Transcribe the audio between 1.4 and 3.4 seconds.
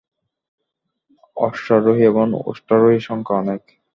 অশ্বারোহী এবং উষ্ট্রারোহীর সংখ্যা